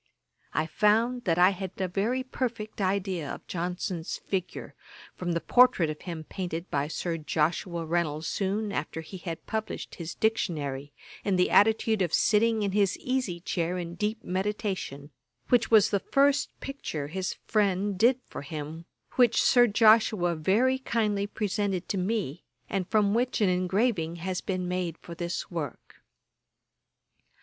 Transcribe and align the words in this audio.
I 0.55 0.65
found 0.65 1.25
that 1.25 1.37
I 1.37 1.51
had 1.51 1.73
a 1.79 1.87
very 1.87 2.23
perfect 2.23 2.81
idea 2.81 3.29
of 3.31 3.45
Johnson's 3.45 4.17
figure, 4.17 4.73
from 5.13 5.33
the 5.33 5.39
portrait 5.39 5.91
of 5.91 6.01
him 6.01 6.23
painted 6.23 6.71
by 6.71 6.87
Sir 6.87 7.17
Joshua 7.19 7.85
Reynolds 7.85 8.25
soon 8.25 8.71
after 8.71 9.01
he 9.01 9.17
had 9.17 9.45
published 9.45 9.93
his 10.01 10.15
Dictionary, 10.15 10.91
in 11.23 11.35
the 11.35 11.51
attitude 11.51 12.01
of 12.01 12.15
sitting 12.15 12.63
in 12.63 12.71
his 12.71 12.97
easy 12.97 13.41
chair 13.41 13.77
in 13.77 13.93
deep 13.93 14.23
meditation, 14.23 15.11
which 15.49 15.69
was 15.69 15.91
the 15.91 15.99
first 15.99 16.49
picture 16.59 17.05
his 17.09 17.35
friend 17.45 17.95
did 17.99 18.19
for 18.27 18.41
him, 18.41 18.85
which 19.17 19.39
Sir 19.39 19.67
Joshua 19.67 20.33
very 20.33 20.79
kindly 20.79 21.27
presented 21.27 21.87
to 21.89 21.99
me, 21.99 22.43
and 22.67 22.87
from 22.89 23.13
which 23.13 23.39
an 23.39 23.49
engraving 23.49 24.15
has 24.15 24.41
been 24.41 24.67
made 24.67 24.97
for 24.97 25.13
this 25.13 25.51
work. 25.51 25.97